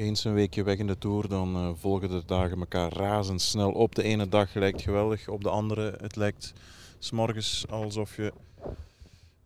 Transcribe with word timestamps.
eens 0.00 0.24
een 0.24 0.34
weekje 0.34 0.62
weg 0.62 0.78
in 0.78 0.86
de 0.86 0.98
Tour, 0.98 1.28
dan 1.28 1.56
uh, 1.56 1.70
volgen 1.74 2.08
de 2.08 2.22
dagen 2.26 2.58
elkaar 2.58 2.92
razendsnel 2.92 3.72
op. 3.72 3.94
De 3.94 4.02
ene 4.02 4.28
dag 4.28 4.54
lijkt 4.54 4.82
geweldig, 4.82 5.28
op 5.28 5.42
de 5.42 5.48
andere 5.48 5.94
het 6.00 6.16
lijkt 6.16 6.52
s'morgens 6.98 7.64
alsof 7.68 8.16
je 8.16 8.32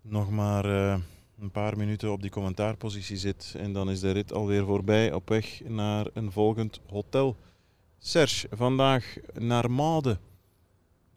nog 0.02 0.30
maar 0.30 0.66
uh, 0.66 0.96
een 1.40 1.50
paar 1.50 1.76
minuten 1.76 2.12
op 2.12 2.22
die 2.22 2.30
commentaarpositie 2.30 3.16
zit. 3.16 3.54
En 3.58 3.72
dan 3.72 3.90
is 3.90 4.00
de 4.00 4.10
rit 4.10 4.32
alweer 4.32 4.64
voorbij 4.64 5.12
op 5.12 5.28
weg 5.28 5.60
naar 5.66 6.06
een 6.12 6.32
volgend 6.32 6.80
hotel. 6.90 7.36
Serge, 7.98 8.48
vandaag 8.50 9.16
naar 9.32 9.70
Made. 9.70 10.18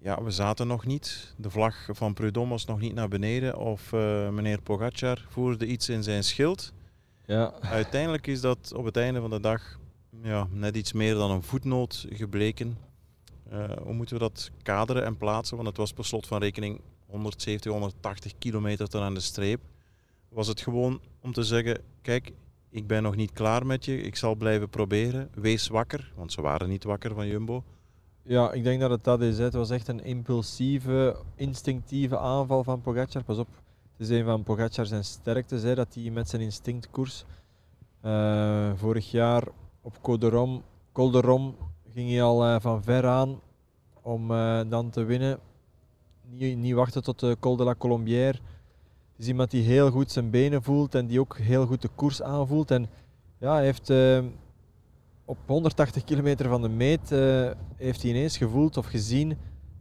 Ja, 0.02 0.24
we 0.24 0.32
zaten 0.32 0.68
nog 0.68 0.86
niet. 0.86 1.34
De 1.38 1.50
vlag 1.50 1.88
van 1.92 2.14
Prudhomme 2.14 2.52
was 2.52 2.66
nog 2.66 2.80
niet 2.80 2.94
naar 2.94 3.08
beneden. 3.08 3.58
Of 3.58 3.92
uh, 3.92 4.30
meneer 4.30 4.62
Pogacar 4.62 5.26
voerde 5.30 5.66
iets 5.66 5.90
in 5.90 6.04
zijn 6.04 6.24
schild. 6.24 6.74
Ja. 7.28 7.54
Uiteindelijk 7.62 8.28
is 8.28 8.42
dat 8.42 8.74
op 8.76 8.86
het 8.86 8.98
einde 8.98 9.20
van 9.20 9.30
de 9.30 9.40
dag 9.40 9.80
ja, 10.22 10.48
net 10.52 10.76
iets 10.76 10.94
meer 10.94 11.14
dan 11.14 11.32
een 11.32 11.44
voetnoot 11.44 12.06
gebleken. 12.10 12.78
Uh, 13.52 13.72
hoe 13.84 13.94
moeten 13.94 14.16
we 14.16 14.22
dat 14.22 14.52
kaderen 14.64 15.06
en 15.06 15.18
plaatsen? 15.18 15.56
Want 15.56 15.68
het 15.68 15.78
was 15.78 15.94
per 15.94 16.06
slot 16.06 16.28
van 16.28 16.40
rekening 16.40 16.82
170, 17.06 17.72
180 17.72 18.34
kilometer 18.38 18.88
tot 18.88 19.02
aan 19.02 19.14
de 19.14 19.20
streep. 19.20 19.62
Was 20.30 20.48
het 20.48 20.62
gewoon 20.62 21.02
om 21.22 21.34
te 21.34 21.44
zeggen, 21.44 21.82
kijk, 22.02 22.32
ik 22.70 22.88
ben 22.88 23.04
nog 23.04 23.16
niet 23.16 23.34
klaar 23.34 23.66
met 23.66 23.86
je, 23.86 24.02
ik 24.02 24.16
zal 24.16 24.36
blijven 24.36 24.70
proberen. 24.70 25.30
Wees 25.34 25.68
wakker, 25.68 26.12
want 26.16 26.32
ze 26.32 26.42
waren 26.42 26.70
niet 26.70 26.84
wakker 26.84 27.14
van 27.14 27.28
Jumbo. 27.28 27.64
Ja, 28.24 28.52
ik 28.52 28.64
denk 28.64 28.80
dat 28.80 28.90
het 28.90 29.04
dat 29.04 29.22
is. 29.22 29.38
Het 29.38 29.54
was 29.54 29.70
echt 29.70 29.88
een 29.88 30.04
impulsieve, 30.04 31.16
instinctieve 31.36 32.18
aanval 32.18 32.64
van 32.64 32.82
Pogacar. 32.82 33.24
Pas 33.24 33.38
op, 33.38 33.48
het 33.98 34.10
is 34.10 34.18
een 34.18 34.26
van 34.26 34.44
Pogacar 34.44 34.86
zijn 34.86 35.04
sterktes, 35.04 35.64
hè, 35.64 35.76
dat 35.76 35.94
hij 35.94 36.10
met 36.10 36.30
zijn 36.30 36.42
instinctkoers 36.42 37.26
uh, 38.06 38.72
vorig 38.76 39.12
jaar 39.12 39.44
op 39.82 40.02
Col 40.02 41.12
de 41.12 41.20
Rom 41.20 41.56
ging 41.94 42.10
hij 42.10 42.24
al 42.24 42.46
uh, 42.46 42.56
van 42.60 42.84
ver 42.84 43.08
aan 43.08 43.40
om 44.02 44.32
uh, 44.32 44.62
dan 44.70 44.90
te 44.90 45.04
winnen. 45.04 45.40
Niet, 46.30 46.58
niet, 46.58 46.74
wachten 46.74 47.04
tot 47.04 47.20
de 47.20 47.38
Col 47.40 47.56
de 47.56 47.64
la 47.64 47.76
Colombière. 47.76 48.38
Het 49.12 49.26
is 49.26 49.28
iemand 49.28 49.52
die 49.52 49.64
heel 49.64 49.92
goed 49.92 50.12
zijn 50.12 50.30
benen 50.30 50.64
voelt 50.64 50.96
en 50.96 51.08
die 51.08 51.20
ook 51.20 51.38
heel 51.38 51.66
goed 51.66 51.82
de 51.82 51.90
koers 51.96 52.22
aanvoelt. 52.22 52.72
En 52.72 52.90
ja, 53.38 53.58
heeft 53.58 53.90
op 55.26 55.38
180 55.46 56.04
kilometer 56.04 56.50
van 56.50 56.62
de 56.62 56.70
meet 56.70 57.10
heeft 57.76 58.02
hij 58.02 58.12
ineens 58.12 58.38
gevoeld 58.38 58.78
of 58.78 58.86
gezien 58.86 59.38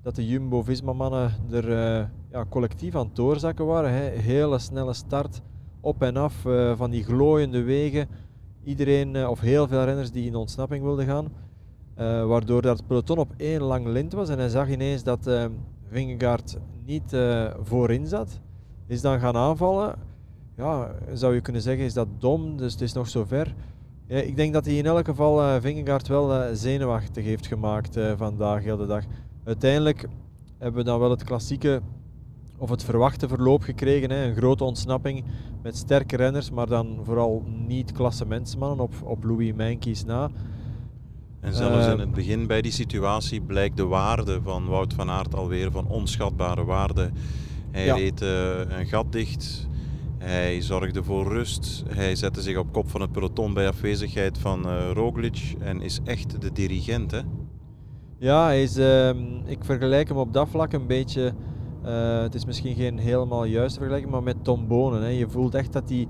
dat 0.07 0.15
de 0.15 0.27
Jumbo-Visma-mannen 0.27 1.33
er 1.51 1.69
uh, 1.69 2.05
ja, 2.31 2.45
collectief 2.49 2.95
aan 2.95 3.07
het 3.07 3.17
doorzakken 3.17 3.67
waren. 3.67 3.91
Hele 4.21 4.59
snelle 4.59 4.93
start, 4.93 5.43
op 5.81 6.03
en 6.03 6.17
af 6.17 6.45
uh, 6.45 6.77
van 6.77 6.91
die 6.91 7.05
glooiende 7.05 7.63
wegen. 7.63 8.09
Iedereen, 8.65 9.15
uh, 9.15 9.31
of 9.31 9.41
heel 9.41 9.69
veel 9.69 9.85
renners 9.85 10.11
die 10.11 10.27
in 10.27 10.35
ontsnapping 10.35 10.85
wilden 10.85 11.07
gaan. 11.07 11.29
waardoor 12.29 12.63
dat 12.63 12.87
peloton 12.87 13.19
op 13.19 13.33
één 13.37 13.63
lang 13.63 13.87
lint 13.87 14.13
was. 14.13 14.29
En 14.29 14.39
hij 14.39 14.49
zag 14.49 14.69
ineens 14.69 15.03
dat 15.03 15.31
Vingegaard 15.91 16.59
niet 16.85 17.17
voorin 17.63 18.07
zat. 18.07 18.41
Is 18.87 19.01
dan 19.01 19.21
gaan 19.21 19.37
aanvallen. 19.37 19.95
Ja, 20.57 20.95
zou 21.13 21.35
je 21.35 21.41
kunnen 21.41 21.63
zeggen, 21.63 21.85
is 21.85 21.95
dat 21.95 22.09
dom, 22.19 22.57
dus 22.57 22.73
het 22.73 22.81
is 22.81 22.93
nog 22.93 23.09
zo 23.09 23.25
ver. 23.25 23.55
Ik 24.07 24.37
denk 24.37 24.53
dat 24.53 24.65
hij 24.65 24.75
in 24.75 24.87
elk 24.87 25.05
geval 25.05 25.61
Vingegaard 25.61 26.09
wel 26.09 26.55
zenuwachtig 26.55 27.25
heeft 27.25 27.47
gemaakt 27.47 27.99
vandaag, 28.17 28.63
heel 28.63 28.77
de 28.77 28.87
dag. 28.87 29.05
Uiteindelijk 29.47 30.09
hebben 30.59 30.81
we 30.81 30.87
dan 30.87 30.99
wel 30.99 31.11
het 31.11 31.25
klassieke 31.25 31.81
of 32.59 32.71
het 32.71 32.85
verwachte 32.85 33.29
verloop 33.29 33.63
gekregen. 33.63 34.11
Hè. 34.11 34.25
Een 34.25 34.37
grote 34.37 34.65
ontsnapping 34.65 35.25
met 35.63 35.77
sterke 35.77 36.17
renners, 36.17 36.51
maar 36.51 36.67
dan 36.67 36.99
vooral 37.03 37.43
niet 37.67 37.93
klassementsmannen 37.93 38.81
op, 38.81 38.95
op 39.05 39.25
Louis 39.25 39.53
Meintjes 39.53 40.05
na. 40.05 40.31
En 41.41 41.55
zelfs 41.55 41.87
in 41.87 41.93
eh, 41.93 41.99
het 41.99 42.13
begin 42.13 42.47
bij 42.47 42.63
die 42.63 42.73
situatie 42.73 43.41
blijkt 43.41 43.77
de 43.77 43.85
waarde 43.85 44.41
van 44.43 44.67
Wout 44.67 44.95
van 44.95 45.11
Aert 45.11 45.35
alweer 45.35 45.71
van 45.71 45.87
onschatbare 45.87 46.65
waarde. 46.65 47.11
Hij 47.71 47.85
ja. 47.85 47.95
reed 47.95 48.23
uh, 48.23 48.59
een 48.79 48.87
gat 48.87 49.13
dicht, 49.13 49.69
hij 50.19 50.61
zorgde 50.61 51.03
voor 51.03 51.29
rust, 51.29 51.85
hij 51.89 52.15
zette 52.15 52.43
zich 52.43 52.57
op 52.57 52.73
kop 52.73 52.91
van 52.91 53.01
het 53.01 53.13
peloton 53.13 53.55
bij 53.55 53.69
afwezigheid 53.69 54.39
van 54.39 54.67
uh, 54.67 54.91
Roglic 54.93 55.57
en 55.59 55.81
is 55.81 56.01
echt 56.05 56.41
de 56.41 56.53
dirigent. 56.53 57.11
Hè? 57.11 57.21
Ja, 58.19 58.51
is, 58.51 58.79
uh, 58.79 59.09
ik 59.45 59.65
vergelijk 59.65 60.09
hem 60.09 60.17
op 60.17 60.33
dat 60.33 60.49
vlak 60.49 60.73
een 60.73 60.87
beetje. 60.87 61.33
Uh, 61.85 62.21
het 62.21 62.35
is 62.35 62.45
misschien 62.45 62.75
geen 62.75 62.99
helemaal 62.99 63.45
juiste 63.45 63.79
vergelijking, 63.79 64.13
maar 64.13 64.23
met 64.23 64.45
Tom 64.45 64.67
Bonen. 64.67 65.03
Hè. 65.03 65.09
Je 65.09 65.29
voelt 65.29 65.55
echt 65.55 65.73
dat 65.73 65.89
hij 65.89 66.07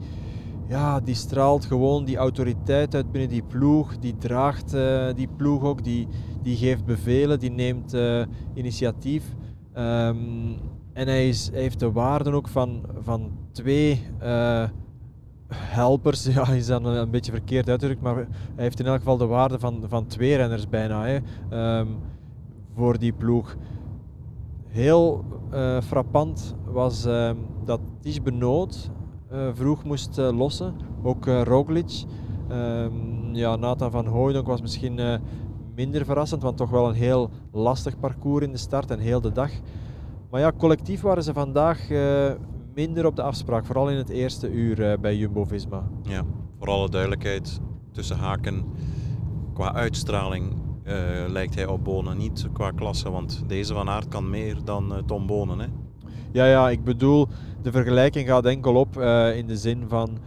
ja, 0.69 1.01
die 1.01 1.15
straalt 1.15 1.65
gewoon 1.65 2.05
die 2.05 2.17
autoriteit 2.17 2.95
uit 2.95 3.13
binnen 3.13 3.31
die 3.31 3.43
ploeg. 3.43 3.99
Die 3.99 4.17
draagt 4.19 4.75
uh, 4.75 5.07
die 5.15 5.29
ploeg 5.37 5.63
ook, 5.63 5.85
die, 5.85 6.09
die 6.43 6.57
geeft 6.57 6.85
bevelen, 6.85 7.39
die 7.39 7.51
neemt 7.51 7.95
uh, 7.95 8.23
initiatief. 8.55 9.35
Um, 9.75 10.57
en 10.93 11.07
hij, 11.07 11.29
is, 11.29 11.51
heeft 11.53 11.79
de 11.79 11.93
waarden 11.93 12.35
ook 12.35 12.49
van, 12.49 12.83
van 12.99 13.31
twee 13.53 14.03
helpers, 15.55 16.25
ja, 16.35 16.49
is 16.49 16.67
dan 16.67 16.85
een 16.85 17.11
beetje 17.11 17.33
verkeerd 17.33 17.69
uitgedrukt, 17.69 18.03
maar 18.03 18.15
hij 18.15 18.27
heeft 18.57 18.81
in 18.81 18.87
elk 18.87 18.99
geval 18.99 19.17
de 19.17 19.27
waarde 19.27 19.59
van, 19.59 19.85
van 19.87 20.07
twee 20.07 20.37
renners 20.37 20.69
bijna 20.69 21.05
hè, 21.05 21.19
um, 21.79 21.99
voor 22.75 22.99
die 22.99 23.13
ploeg. 23.13 23.57
Heel 24.67 25.25
uh, 25.53 25.81
frappant 25.81 26.55
was 26.65 27.05
um, 27.05 27.37
dat 27.65 27.81
Ties 28.01 28.23
Benoot 28.23 28.91
uh, 29.33 29.49
vroeg 29.55 29.85
moest 29.85 30.19
uh, 30.19 30.39
lossen, 30.39 30.75
ook 31.03 31.27
Roglic. 31.27 32.05
Um, 32.51 33.35
ja, 33.35 33.57
Nathan 33.57 33.91
van 33.91 34.07
Hooydonk 34.07 34.47
was 34.47 34.61
misschien 34.61 35.21
minder 35.75 36.05
verrassend, 36.05 36.43
want 36.43 36.57
toch 36.57 36.71
wel 36.71 36.89
een 36.89 36.95
heel 36.95 37.31
lastig 37.53 37.99
parcours 37.99 38.45
in 38.45 38.53
de 38.53 38.59
start 38.59 38.91
en 38.91 38.99
heel 38.99 39.21
de 39.21 39.33
dag. 39.33 39.51
Maar 40.31 40.41
ja, 40.41 40.53
collectief 40.59 41.01
waren 41.01 41.23
ze 41.23 41.33
vandaag 41.33 41.89
minder 42.77 43.07
op 43.07 43.17
de 43.17 43.23
afspraak, 43.23 43.65
vooral 43.65 43.91
in 43.91 43.97
het 43.97 44.09
eerste 44.09 44.51
uur 44.51 44.81
uh, 44.81 44.99
bij 45.01 45.17
Jumbo-Visma. 45.17 45.89
Ja, 46.03 46.23
voor 46.59 46.69
alle 46.69 46.89
duidelijkheid, 46.89 47.61
tussen 47.93 48.17
haken, 48.17 48.65
qua 49.55 49.75
uitstraling 49.75 50.53
uh, 50.85 50.95
lijkt 51.29 51.55
hij 51.55 51.67
op 51.67 51.85
Bonen 51.85 52.19
niet 52.19 52.49
qua 52.53 52.71
klasse, 52.71 53.11
want 53.11 53.43
deze 53.47 53.75
Van 53.75 53.89
Aert 53.89 54.09
kan 54.09 54.31
meer 54.31 54.57
dan 54.65 54.93
uh, 54.93 54.99
Tom 55.07 55.27
Bonen. 55.27 55.59
Hè? 55.59 55.67
Ja, 56.33 56.47
ja, 56.47 56.71
ik 56.71 56.85
bedoel, 56.85 57.29
de 57.63 57.73
vergelijking 57.73 58.29
gaat 58.29 58.45
enkel 58.45 58.75
op 58.75 59.01
in 59.35 59.47
de 59.47 59.57
zin 59.57 59.85
van 59.89 60.19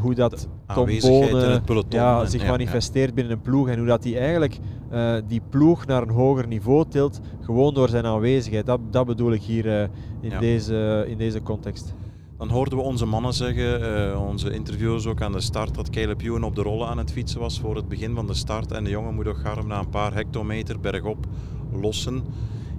hoe 0.00 0.14
dat 0.14 0.48
Tom 0.74 0.86
Bonen 1.00 1.62
ja, 1.88 2.24
zich 2.24 2.46
manifesteert 2.46 3.14
binnen 3.14 3.32
een 3.32 3.40
ploeg 3.40 3.68
en 3.68 3.78
hoe 3.78 3.86
dat 3.86 4.04
hij 4.04 4.18
eigenlijk 4.18 4.58
uh, 4.92 5.16
die 5.26 5.42
ploeg 5.50 5.86
naar 5.86 6.02
een 6.02 6.10
hoger 6.10 6.46
niveau 6.46 6.84
tilt, 6.88 7.20
gewoon 7.40 7.74
door 7.74 7.88
zijn 7.88 8.06
aanwezigheid. 8.06 8.66
Dat, 8.66 8.80
dat 8.90 9.06
bedoel 9.06 9.32
ik 9.32 9.42
hier 9.42 9.66
uh, 9.66 9.82
in, 10.20 10.30
ja. 10.30 10.38
deze, 10.38 11.04
in 11.08 11.18
deze 11.18 11.42
context. 11.42 11.94
Dan 12.38 12.48
hoorden 12.48 12.78
we 12.78 12.84
onze 12.84 13.06
mannen 13.06 13.32
zeggen, 13.32 14.20
onze 14.20 14.50
interviewers 14.50 15.06
ook 15.06 15.22
aan 15.22 15.32
de 15.32 15.40
start, 15.40 15.74
dat 15.74 15.90
Caleb 15.90 16.22
Ewan 16.22 16.44
op 16.44 16.54
de 16.54 16.62
rollen 16.62 16.88
aan 16.88 16.98
het 16.98 17.12
fietsen 17.12 17.40
was 17.40 17.60
voor 17.60 17.76
het 17.76 17.88
begin 17.88 18.14
van 18.14 18.26
de 18.26 18.34
start. 18.34 18.72
En 18.72 18.84
de 18.84 18.90
jongen 18.90 19.14
moet 19.14 19.26
ook 19.26 19.38
garm 19.38 19.66
na 19.66 19.78
een 19.78 19.88
paar 19.88 20.14
hectometer 20.14 20.80
bergop 20.80 21.26
lossen. 21.72 22.22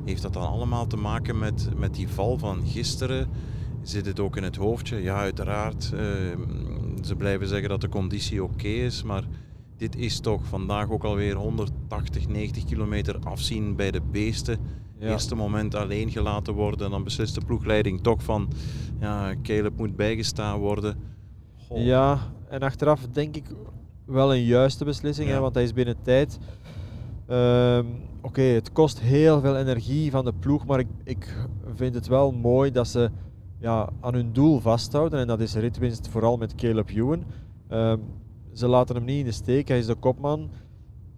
Heeft 0.05 0.21
dat 0.21 0.33
dan 0.33 0.47
allemaal 0.47 0.87
te 0.87 0.97
maken 0.97 1.39
met, 1.39 1.69
met 1.77 1.95
die 1.95 2.07
val 2.07 2.37
van 2.37 2.61
gisteren? 2.65 3.27
Zit 3.81 4.05
het 4.05 4.19
ook 4.19 4.37
in 4.37 4.43
het 4.43 4.55
hoofdje? 4.55 5.01
Ja, 5.01 5.17
uiteraard. 5.17 5.91
Uh, 5.93 5.99
ze 7.03 7.15
blijven 7.15 7.47
zeggen 7.47 7.69
dat 7.69 7.81
de 7.81 7.89
conditie 7.89 8.43
oké 8.43 8.67
is, 8.67 9.03
maar 9.03 9.23
dit 9.77 9.95
is 9.95 10.19
toch 10.19 10.45
vandaag 10.45 10.89
ook 10.89 11.03
alweer 11.03 11.35
180, 11.35 12.27
90 12.27 12.63
kilometer 12.63 13.19
afzien 13.23 13.75
bij 13.75 13.91
de 13.91 14.01
beesten. 14.01 14.59
Ja. 14.99 15.09
Eerste 15.09 15.35
moment 15.35 15.75
alleen 15.75 16.11
gelaten 16.11 16.53
worden 16.53 16.85
en 16.85 16.91
dan 16.91 17.03
beslist 17.03 17.35
de 17.35 17.45
ploegleiding 17.45 18.01
toch 18.01 18.23
van 18.23 18.49
ja, 18.99 19.33
Caleb 19.43 19.77
moet 19.77 19.95
bijgestaan 19.95 20.59
worden. 20.59 20.95
Goh. 21.67 21.83
Ja, 21.83 22.19
en 22.49 22.59
achteraf 22.59 23.07
denk 23.11 23.35
ik 23.35 23.45
wel 24.05 24.33
een 24.33 24.43
juiste 24.43 24.85
beslissing, 24.85 25.27
ja. 25.27 25.33
hè, 25.33 25.39
want 25.39 25.53
hij 25.53 25.63
is 25.63 25.73
binnen 25.73 26.01
tijd. 26.01 26.39
Um, 27.29 28.05
Oké, 28.27 28.39
okay, 28.39 28.53
het 28.53 28.71
kost 28.71 28.99
heel 28.99 29.41
veel 29.41 29.57
energie 29.57 30.11
van 30.11 30.25
de 30.25 30.33
ploeg, 30.33 30.65
maar 30.65 30.79
ik, 30.79 30.87
ik 31.03 31.35
vind 31.75 31.95
het 31.95 32.07
wel 32.07 32.31
mooi 32.31 32.71
dat 32.71 32.87
ze 32.87 33.11
ja, 33.59 33.89
aan 34.01 34.13
hun 34.13 34.33
doel 34.33 34.59
vasthouden. 34.59 35.19
En 35.19 35.27
dat 35.27 35.39
is 35.39 35.55
ritwinst 35.55 36.07
vooral 36.07 36.37
met 36.37 36.55
Caleb 36.55 36.89
Ewan. 36.89 37.23
Um, 37.71 38.01
ze 38.57 38.67
laten 38.67 38.95
hem 38.95 39.05
niet 39.05 39.19
in 39.19 39.25
de 39.25 39.31
steek, 39.31 39.67
hij 39.67 39.77
is 39.77 39.85
de 39.85 39.95
kopman. 39.95 40.49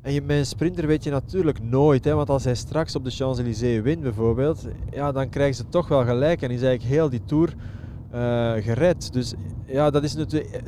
En 0.02 0.14
je, 0.14 0.22
met 0.22 0.48
sprinter 0.48 0.88
weet 0.88 1.04
je 1.04 1.10
natuurlijk 1.10 1.64
nooit, 1.64 2.06
hè, 2.06 2.14
want 2.14 2.30
als 2.30 2.44
hij 2.44 2.56
straks 2.56 2.96
op 2.96 3.04
de 3.04 3.10
Champs-Élysées 3.10 3.82
wint 3.82 4.02
bijvoorbeeld, 4.02 4.68
ja, 4.92 5.12
dan 5.12 5.30
krijgen 5.30 5.56
ze 5.56 5.70
toch 5.70 5.88
wel 5.88 6.06
gelijk 6.06 6.42
en 6.42 6.52
is 6.52 6.62
eigenlijk 6.62 6.94
heel 6.94 7.10
die 7.10 7.24
Tour 7.26 7.54
uh, 8.14 8.54
gered. 8.64 9.14
Dus 9.14 9.34
ja, 9.66 9.90
dat 9.90 10.04
is 10.04 10.16
natuurlijk 10.16 10.62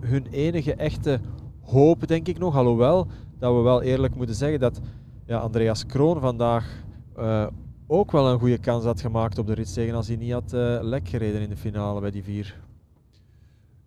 hun, 0.00 0.26
enige 0.30 0.74
echte 0.74 1.20
hoop, 1.62 2.08
denk 2.08 2.28
ik 2.28 2.38
nog. 2.38 2.56
Alhoewel, 2.56 3.06
dat 3.38 3.54
we 3.54 3.60
wel 3.60 3.82
eerlijk 3.82 4.14
moeten 4.14 4.34
zeggen 4.34 4.60
dat 4.60 4.80
ja, 5.26 5.38
Andreas 5.38 5.86
Kroon 5.86 6.20
vandaag 6.20 6.84
uh, 7.18 7.46
ook 7.86 8.12
wel 8.12 8.28
een 8.28 8.38
goede 8.38 8.58
kans 8.58 8.84
had 8.84 9.00
gemaakt 9.00 9.38
op 9.38 9.46
de 9.46 9.54
rit 9.54 9.92
als 9.94 10.08
hij 10.08 10.16
niet 10.16 10.32
had 10.32 10.52
uh, 10.54 10.78
lek 10.80 11.08
gereden 11.08 11.40
in 11.40 11.48
de 11.48 11.56
finale 11.56 12.00
bij 12.00 12.10
die 12.10 12.24
vier. 12.24 12.62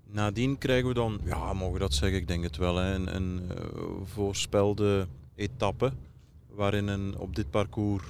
Nadien 0.09 0.57
krijgen 0.57 0.87
we 0.87 0.93
dan, 0.93 1.19
ja, 1.23 1.53
mogen 1.53 1.73
we 1.73 1.79
dat 1.79 1.93
zeggen, 1.93 2.19
ik 2.19 2.27
denk 2.27 2.43
het 2.43 2.57
wel, 2.57 2.75
hè, 2.75 2.93
een, 2.93 3.15
een 3.15 3.41
uh, 3.51 3.63
voorspelde 4.03 5.07
etappe 5.35 5.91
waarin 6.49 6.87
een 6.87 7.17
op 7.17 7.35
dit 7.35 7.49
parcours 7.49 8.05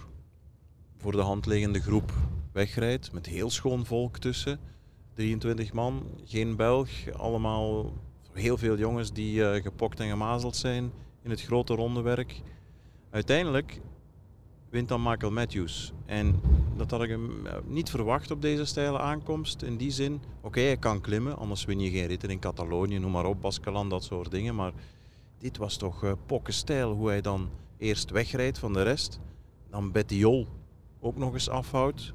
voor 0.98 1.12
de 1.12 1.22
hand 1.22 1.46
liggende 1.46 1.82
groep 1.82 2.12
wegrijdt 2.52 3.12
met 3.12 3.26
heel 3.26 3.50
schoon 3.50 3.86
volk 3.86 4.18
tussen. 4.18 4.60
23 5.14 5.74
man, 5.74 6.04
geen 6.26 6.56
Belg, 6.56 6.90
allemaal 7.14 7.94
heel 8.34 8.58
veel 8.58 8.78
jongens 8.78 9.14
die 9.14 9.40
uh, 9.40 9.54
gepokt 9.54 10.00
en 10.00 10.10
gemazeld 10.10 10.56
zijn 10.56 10.92
in 11.24 11.30
het 11.30 11.42
grote 11.42 11.74
rondewerk. 11.74 12.42
Uiteindelijk 13.10 13.80
wint 14.78 14.90
dan 14.90 15.04
Michael 15.04 15.32
Matthews. 15.32 15.94
En 16.06 16.42
dat 16.76 16.92
had 16.92 17.04
ik 17.04 17.10
hem 17.10 17.46
eh, 17.46 17.54
niet 17.66 17.90
verwacht 17.90 18.32
op 18.32 18.42
deze 18.42 18.66
steile 18.66 19.00
aankomst. 19.00 19.62
In 19.62 19.78
die 19.78 19.92
zin, 19.92 20.22
oké, 20.42 20.60
hij 20.60 20.78
kan 20.78 21.02
klimmen, 21.02 21.38
anders 21.38 21.66
win 21.66 21.80
je 21.80 21.90
geen 21.90 22.08
ritten 22.08 22.30
in 22.30 22.40
Catalonië, 22.40 23.00
noem 23.00 23.12
maar 23.12 23.26
op, 23.26 23.42
Baskeland, 23.42 23.90
dat 23.90 24.04
soort 24.04 24.32
dingen. 24.32 24.56
Maar 24.56 24.72
dit 25.38 25.58
was 25.58 25.78
toch 25.78 26.04
uh, 26.04 26.12
pokkenstijl, 26.26 26.92
hoe 26.92 27.08
hij 27.08 27.22
dan 27.22 27.50
eerst 27.78 28.10
wegrijdt 28.10 28.60
van 28.60 28.74
de 28.74 28.82
rest. 28.82 29.20
Dan 29.70 29.92
Bettiol 29.92 30.48
ook 31.00 31.18
nog 31.18 31.34
eens 31.34 31.50
afhoudt, 31.50 32.14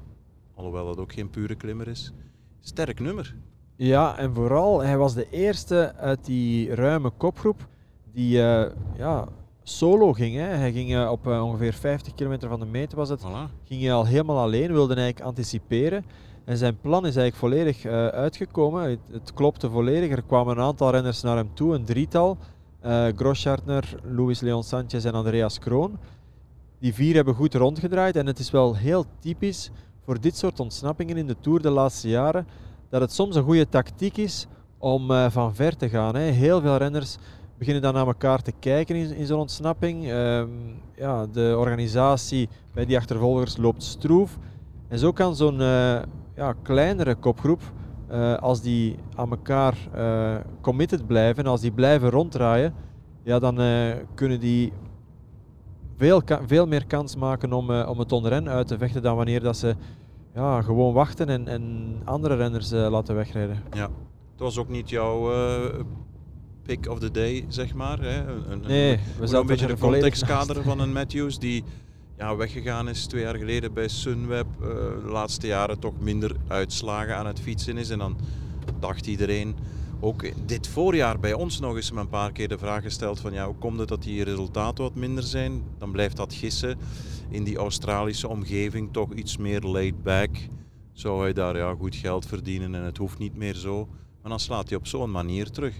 alhoewel 0.55 0.85
dat 0.85 0.97
ook 0.97 1.13
geen 1.13 1.29
pure 1.29 1.55
klimmer 1.55 1.87
is. 1.87 2.13
Sterk 2.59 2.99
nummer. 2.99 3.35
Ja, 3.75 4.17
en 4.17 4.33
vooral, 4.33 4.79
hij 4.79 4.97
was 4.97 5.13
de 5.13 5.29
eerste 5.29 5.93
uit 5.95 6.25
die 6.25 6.75
ruime 6.75 7.09
kopgroep 7.09 7.67
die 8.11 8.37
uh, 8.37 8.65
ja, 8.97 9.27
solo 9.63 10.13
ging. 10.13 10.35
Hè. 10.35 10.45
Hij 10.45 10.71
ging 10.71 10.91
uh, 10.91 11.11
op 11.11 11.27
uh, 11.27 11.45
ongeveer 11.45 11.73
50 11.73 12.13
kilometer 12.13 12.49
van 12.49 12.59
de 12.59 12.65
meter 12.65 12.97
was 12.97 13.09
het. 13.09 13.21
Voilà. 13.21 13.63
Ging 13.63 13.81
hij 13.81 13.93
al 13.93 14.05
helemaal 14.05 14.39
alleen, 14.39 14.71
wilde 14.71 14.95
eigenlijk 14.95 15.25
anticiperen. 15.25 16.05
En 16.45 16.57
zijn 16.57 16.79
plan 16.79 17.05
is 17.05 17.15
eigenlijk 17.15 17.35
volledig 17.35 17.85
uitgekomen. 18.11 18.89
Het, 18.89 18.99
het, 19.11 19.33
klopte 19.33 19.69
volledig. 19.69 20.11
Er 20.11 20.23
kwamen 20.23 20.57
een 20.57 20.63
aantal 20.63 20.91
renners 20.91 21.21
naar 21.21 21.35
hem 21.35 21.49
toe, 21.53 21.75
een 21.75 21.85
drietal. 21.85 22.37
Uh, 22.85 23.07
Groschartner, 23.15 23.99
Luis 24.03 24.39
Leon 24.39 24.63
Sanchez 24.63 25.05
en 25.05 25.13
Andreas 25.13 25.59
Kroon. 25.59 25.97
Die 26.79 26.93
vier 26.93 27.15
hebben 27.15 27.33
goed 27.33 27.53
rondgedraaid 27.53 28.15
en 28.15 28.25
het 28.25 28.39
is 28.39 28.51
wel 28.51 28.75
heel 28.75 29.05
typisch 29.19 29.71
voor 30.05 30.19
dit 30.19 30.37
soort 30.37 30.59
ontsnappingen 30.59 31.17
in 31.17 31.27
de 31.27 31.35
Tour 31.39 31.61
de 31.61 31.69
laatste 31.69 32.09
jaren 32.09 32.47
dat 32.89 33.01
het 33.01 33.13
soms 33.13 33.35
een 33.35 33.43
goede 33.43 33.69
tactiek 33.69 34.17
is 34.17 34.47
om 34.77 35.11
uh, 35.11 35.29
van 35.29 35.55
ver 35.55 35.77
te 35.77 35.89
gaan. 35.89 36.15
Hè. 36.15 36.21
Heel 36.21 36.61
veel 36.61 36.77
renners 36.77 37.17
beginnen 37.63 37.91
dan 37.93 37.93
naar 37.93 38.13
elkaar 38.13 38.41
te 38.41 38.51
kijken 38.59 38.95
in, 38.95 39.15
in 39.15 39.25
zo'n 39.25 39.39
ontsnapping. 39.39 40.03
Uh, 40.03 40.43
ja, 40.95 41.25
de 41.25 41.55
organisatie 41.57 42.49
bij 42.73 42.85
die 42.85 42.97
achtervolgers 42.97 43.57
loopt 43.57 43.83
stroef. 43.83 44.37
En 44.87 44.99
zo 44.99 45.11
kan 45.11 45.35
zo'n 45.35 45.59
uh, 45.59 46.01
ja, 46.35 46.53
kleinere 46.61 47.15
kopgroep, 47.15 47.61
uh, 48.11 48.35
als 48.35 48.61
die 48.61 48.95
aan 49.15 49.29
elkaar 49.29 49.77
committed 50.61 51.07
blijven, 51.07 51.45
als 51.45 51.61
die 51.61 51.71
blijven 51.71 52.09
ronddraaien, 52.09 52.73
ja, 53.23 53.39
dan 53.39 53.59
kunnen 54.13 54.39
die 54.39 54.73
veel, 55.97 56.21
veel 56.45 56.67
meer 56.67 56.85
kans 56.85 57.15
maken 57.15 57.53
om, 57.53 57.71
om 57.71 57.99
het 57.99 58.11
onderren 58.11 58.49
uit 58.49 58.67
te 58.67 58.77
vechten 58.77 59.01
dan 59.01 59.15
wanneer 59.15 59.41
dat 59.41 59.57
ze 59.57 59.75
ja, 60.33 60.61
gewoon 60.61 60.93
wachten 60.93 61.29
en, 61.29 61.47
en 61.47 61.95
andere 62.03 62.35
renners 62.35 62.71
laten 62.71 63.15
wegrijden. 63.15 63.63
Ja, 63.73 63.89
het 64.31 64.39
was 64.39 64.57
ook 64.57 64.69
niet 64.69 64.89
jouw 64.89 65.31
pick 66.63 66.89
of 66.89 66.99
the 66.99 67.11
day, 67.11 67.45
zeg 67.47 67.73
maar. 67.73 67.99
Hè? 67.99 68.27
Een, 68.51 68.61
nee, 68.67 68.99
we 69.19 69.27
een, 69.27 69.35
een 69.35 69.45
beetje 69.45 69.67
de 69.67 69.77
contextkader 69.77 70.63
van 70.63 70.79
een 70.79 70.91
Matthews 70.91 71.39
die 71.39 71.63
ja, 72.17 72.35
weggegaan 72.35 72.89
is 72.89 73.05
twee 73.05 73.21
jaar 73.21 73.35
geleden 73.35 73.73
bij 73.73 73.87
Sunweb. 73.87 74.45
Uh, 74.61 74.67
de 74.67 75.11
laatste 75.11 75.47
jaren 75.47 75.79
toch 75.79 75.99
minder 75.99 76.35
uitslagen 76.47 77.15
aan 77.15 77.25
het 77.25 77.39
fietsen 77.39 77.77
is. 77.77 77.89
En 77.89 77.97
dan 77.97 78.17
dacht 78.79 79.07
iedereen, 79.07 79.55
ook 79.99 80.47
dit 80.47 80.67
voorjaar 80.67 81.19
bij 81.19 81.33
ons 81.33 81.59
nog 81.59 81.75
eens 81.75 81.91
een 81.95 82.09
paar 82.09 82.31
keer 82.31 82.47
de 82.47 82.57
vraag 82.57 82.83
gesteld 82.83 83.19
van 83.19 83.33
ja, 83.33 83.45
hoe 83.45 83.55
komt 83.55 83.79
het 83.79 83.87
dat 83.87 84.03
die 84.03 84.23
resultaten 84.23 84.83
wat 84.83 84.95
minder 84.95 85.23
zijn? 85.23 85.63
Dan 85.77 85.91
blijft 85.91 86.17
dat 86.17 86.33
gissen. 86.33 86.77
In 87.29 87.43
die 87.43 87.57
Australische 87.57 88.27
omgeving 88.27 88.93
toch 88.93 89.13
iets 89.13 89.37
meer 89.37 89.61
laid 89.61 90.03
back. 90.03 90.29
Zou 90.91 91.21
hij 91.21 91.33
daar 91.33 91.57
ja, 91.57 91.75
goed 91.75 91.95
geld 91.95 92.25
verdienen 92.25 92.75
en 92.75 92.83
het 92.83 92.97
hoeft 92.97 93.17
niet 93.17 93.35
meer 93.35 93.55
zo. 93.55 93.87
Maar 94.21 94.31
dan 94.31 94.39
slaat 94.39 94.69
hij 94.69 94.77
op 94.77 94.87
zo'n 94.87 95.11
manier 95.11 95.49
terug. 95.49 95.73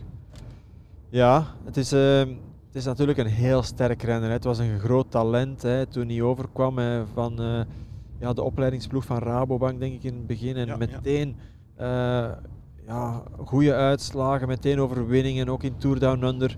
Ja, 1.14 1.46
het 1.66 1.78
is, 1.78 1.94
uh, 1.94 2.20
het 2.68 2.76
is 2.76 2.86
natuurlijk 2.86 3.18
een 3.18 3.26
heel 3.26 3.64
sterk 3.64 4.02
renner. 4.02 4.28
Hè. 4.28 4.34
Het 4.34 4.44
was 4.44 4.58
een 4.58 4.80
groot 4.80 5.12
talent 5.12 5.62
hè, 5.62 5.86
toen 5.86 6.08
hij 6.08 6.22
overkwam 6.22 6.78
hè, 6.78 7.06
van 7.14 7.42
uh, 7.42 7.62
ja, 8.20 8.34
de 8.34 8.42
opleidingsploeg 8.42 9.06
van 9.06 9.18
Rabobank, 9.18 9.80
denk 9.80 9.94
ik 9.94 10.04
in 10.04 10.14
het 10.14 10.28
begin. 10.28 10.56
En 10.56 10.68
ja, 10.68 10.78
meteen 10.78 11.36
ja. 11.78 12.26
Uh, 12.26 12.32
ja, 12.88 13.24
goede 13.38 13.74
uitslagen, 13.74 14.48
meteen 14.48 14.80
overwinningen, 14.80 15.50
ook 15.50 15.64
in 15.64 15.78
Tour 15.78 16.00
Down 16.00 16.24
Under. 16.24 16.58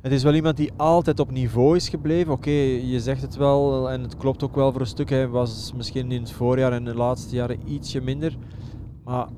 Het 0.00 0.12
is 0.12 0.22
wel 0.22 0.34
iemand 0.34 0.56
die 0.56 0.72
altijd 0.76 1.20
op 1.20 1.30
niveau 1.30 1.76
is 1.76 1.88
gebleven. 1.88 2.32
Oké, 2.32 2.48
okay, 2.48 2.84
je 2.84 3.00
zegt 3.00 3.22
het 3.22 3.36
wel 3.36 3.90
en 3.90 4.02
het 4.02 4.16
klopt 4.16 4.42
ook 4.42 4.54
wel 4.54 4.72
voor 4.72 4.80
een 4.80 4.86
stuk. 4.86 5.10
Hij 5.10 5.28
was 5.28 5.72
misschien 5.76 6.12
in 6.12 6.20
het 6.20 6.32
voorjaar 6.32 6.72
en 6.72 6.84
de 6.84 6.94
laatste 6.94 7.34
jaren 7.34 7.58
ietsje 7.66 8.00
minder. 8.00 8.36
Maar 9.04 9.28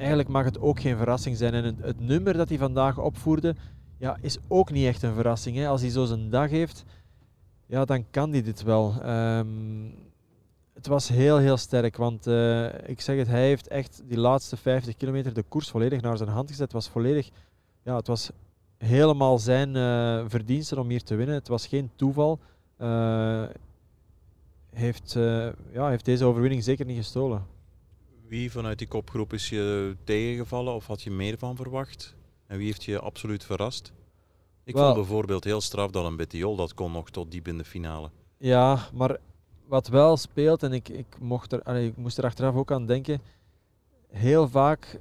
eigenlijk 0.00 0.28
mag 0.28 0.44
het 0.44 0.60
ook 0.60 0.80
geen 0.80 0.96
verrassing 0.96 1.36
zijn. 1.36 1.54
En 1.54 1.76
het, 1.80 2.00
nummer 2.00 2.32
dat 2.32 2.48
hij 2.48 2.58
vandaag 2.58 2.98
opvoerde, 2.98 3.54
ja, 3.98 4.16
is 4.20 4.38
ook 4.48 4.70
niet 4.70 4.86
echt 4.86 5.02
een 5.02 5.14
verrassing. 5.14 5.56
Hè. 5.56 5.68
Als 5.68 5.80
hij 5.80 5.90
zo 5.90 6.04
zijn 6.04 6.30
dag 6.30 6.50
heeft, 6.50 6.84
ja, 7.66 7.84
dan 7.84 8.10
kan 8.10 8.30
hij 8.30 8.42
dit 8.42 8.62
wel. 8.62 8.94
Um, 9.06 9.94
het 10.74 10.86
was 10.86 11.08
heel, 11.08 11.38
heel 11.38 11.56
sterk. 11.56 11.96
Want 11.96 12.26
uh, 12.26 12.88
ik 12.88 13.00
zeg 13.00 13.16
het, 13.16 13.26
hij 13.26 13.46
heeft 13.46 13.68
echt 13.68 14.02
die 14.06 14.18
laatste 14.18 14.56
50 14.56 14.96
kilometer 14.96 15.34
de 15.34 15.42
koers 15.42 15.70
volledig 15.70 16.00
naar 16.00 16.16
zijn 16.16 16.28
hand 16.28 16.48
gezet. 16.48 16.64
Het 16.64 16.72
was 16.72 16.88
volledig, 16.88 17.30
ja, 17.82 17.96
het 17.96 18.06
was 18.06 18.30
helemaal 18.78 19.38
zijn 19.38 19.74
uh, 19.74 20.24
verdiensten 20.28 20.78
om 20.78 20.88
hier 20.88 21.02
te 21.02 21.14
winnen. 21.14 21.34
Het 21.34 21.48
was 21.48 21.66
geen 21.66 21.90
toeval. 21.96 22.38
Uh, 22.78 23.44
heeft, 24.70 25.12
ja, 25.72 25.88
heeft 25.88 26.04
deze 26.04 26.24
overwinning 26.24 26.64
zeker 26.64 26.86
niet 26.86 26.96
gestolen. 26.96 27.46
Wie 28.30 28.52
vanuit 28.52 28.78
die 28.78 28.88
kopgroep 28.88 29.32
is 29.32 29.48
je 29.48 29.96
tegengevallen 30.04 30.74
of 30.74 30.86
had 30.86 31.02
je 31.02 31.10
meer 31.10 31.38
van 31.38 31.56
verwacht? 31.56 32.14
En 32.46 32.56
wie 32.58 32.66
heeft 32.66 32.84
je 32.84 32.98
absoluut 32.98 33.44
verrast? 33.44 33.92
Ik 34.64 34.74
well, 34.74 34.84
vond 34.84 34.94
bijvoorbeeld 34.94 35.44
heel 35.44 35.60
straf 35.60 35.90
dat 35.90 36.04
een 36.04 36.16
Bettiol 36.16 36.56
dat 36.56 36.74
kon 36.74 36.92
nog 36.92 37.10
tot 37.10 37.30
diep 37.30 37.48
in 37.48 37.58
de 37.58 37.64
finale. 37.64 38.10
Ja, 38.36 38.78
maar 38.94 39.16
wat 39.66 39.88
wel 39.88 40.16
speelt, 40.16 40.62
en 40.62 40.72
ik, 40.72 40.88
ik, 40.88 41.16
mocht 41.20 41.52
er, 41.52 41.62
allee, 41.62 41.88
ik 41.88 41.96
moest 41.96 42.18
er 42.18 42.24
achteraf 42.24 42.54
ook 42.54 42.72
aan 42.72 42.86
denken, 42.86 43.20
heel 44.08 44.48
vaak 44.48 45.00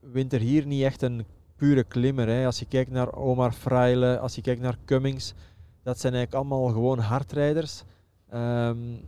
wint 0.00 0.32
er 0.32 0.40
hier 0.40 0.66
niet 0.66 0.82
echt 0.82 1.02
een 1.02 1.24
pure 1.56 1.84
klimmer. 1.84 2.28
Hè. 2.28 2.46
Als 2.46 2.58
je 2.58 2.66
kijkt 2.66 2.90
naar 2.90 3.12
Omar 3.12 3.52
Fraile, 3.52 4.18
als 4.18 4.34
je 4.34 4.42
kijkt 4.42 4.60
naar 4.60 4.78
Cummings, 4.84 5.34
dat 5.82 6.00
zijn 6.00 6.14
eigenlijk 6.14 6.44
allemaal 6.44 6.68
gewoon 6.68 6.98
hardrijders. 6.98 7.82
Um, 8.34 9.00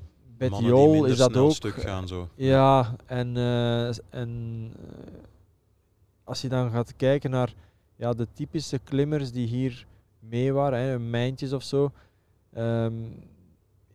Bettiol 0.51 1.05
is 1.05 1.17
dat 1.17 1.37
ook. 1.37 1.53
Stuk 1.53 1.75
gaan, 1.75 2.09
zo. 2.09 2.29
Ja, 2.35 2.97
en, 3.07 3.37
uh, 3.37 3.87
en 4.11 4.73
uh, 4.77 5.13
als 6.25 6.41
je 6.41 6.49
dan 6.49 6.71
gaat 6.71 6.97
kijken 6.97 7.31
naar 7.31 7.55
ja, 7.97 8.13
de 8.13 8.27
typische 8.33 8.79
klimmers 8.79 9.33
die 9.33 9.47
hier 9.47 9.87
mee 10.19 10.53
waren, 10.53 10.79
hè, 10.79 10.99
mijntjes 10.99 11.53
of 11.53 11.63
zo, 11.63 11.93
um, 12.57 13.15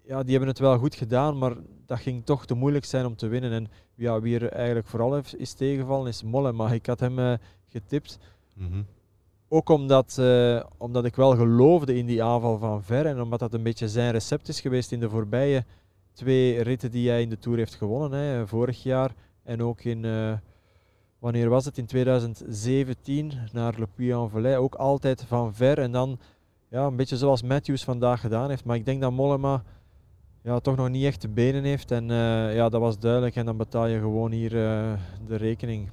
ja, 0.04 0.24
die 0.24 0.32
hebben 0.32 0.50
het 0.50 0.60
wel 0.60 0.78
goed 0.78 0.96
gedaan, 0.96 1.38
maar 1.38 1.56
dat 1.86 2.00
ging 2.00 2.26
toch 2.26 2.46
te 2.46 2.54
moeilijk 2.54 2.86
zijn 2.86 3.06
om 3.06 3.16
te 3.16 3.28
winnen. 3.28 3.52
En 3.52 3.68
ja, 3.96 4.22
wie 4.22 4.40
er 4.40 4.52
eigenlijk 4.52 4.88
vooral 4.88 5.14
heeft, 5.14 5.40
is 5.40 5.54
tegengevallen 5.54 6.08
is 6.08 6.24
Molle, 6.24 6.52
maar 6.52 6.74
ik 6.74 6.86
had 6.86 7.00
hem 7.00 7.20
uh, 7.20 7.34
getipt. 7.70 8.18
Mm 8.54 8.72
-hmm. 8.72 8.86
Ook 9.50 9.70
omdat, 9.70 10.22
omdat 10.78 11.06
ik 11.06 11.16
wel 11.16 11.36
geloofde 11.36 11.96
in 11.96 12.06
die 12.06 12.24
aanval 12.24 12.58
van 12.58 12.84
Ver 12.84 13.06
en 13.06 13.22
omdat 13.22 13.40
dat 13.40 13.54
een 13.54 13.64
beetje 13.64 13.90
zijn 13.90 14.12
recept 14.12 14.48
is 14.48 14.62
geweest 14.62 14.92
in 14.92 15.00
de 15.00 15.10
voorbije 15.10 15.66
twee 16.18 16.62
ritten 16.62 16.92
die 16.92 17.10
hij 17.10 17.22
in 17.22 17.30
de 17.30 17.38
Tour 17.38 17.58
heeft 17.58 17.76
gewonnen. 17.76 18.20
Hè, 18.20 18.48
vorig 18.48 18.84
jaar 18.84 19.12
en 19.44 19.64
ook 19.64 19.84
in, 19.84 20.04
uh, 20.04 20.34
wanneer 21.20 21.50
was 21.50 21.66
het? 21.66 21.78
In 21.78 21.86
2017 21.86 23.32
naar 23.52 23.74
Le 23.78 23.88
Puy-en-Velay. 23.96 24.58
Ook 24.58 24.76
altijd 24.76 25.24
van 25.28 25.54
ver 25.54 25.80
en 25.80 25.92
dan 25.92 26.20
ja, 26.70 26.86
een 26.86 26.96
beetje 26.96 27.18
zoals 27.18 27.42
Matthews 27.42 27.84
vandaag 27.84 28.20
gedaan 28.22 28.50
heeft. 28.50 28.66
Maar 28.66 28.76
ik 28.76 28.86
denk 28.86 29.02
dat 29.02 29.12
Mollema 29.12 29.64
ja, 30.44 30.60
toch 30.60 30.76
nog 30.76 30.90
niet 30.90 31.06
echt 31.06 31.22
de 31.22 31.28
benen 31.28 31.64
heeft. 31.64 31.92
En 31.92 32.10
uh, 32.10 32.56
ja, 32.56 32.70
dat 32.70 32.82
was 32.82 33.00
duidelijk. 33.00 33.36
En 33.36 33.46
dan 33.46 33.58
betaal 33.58 33.88
je 33.88 34.00
gewoon 34.00 34.32
hier 34.32 34.54
uh, 34.54 34.94
de 35.28 35.36
rekening. 35.36 35.90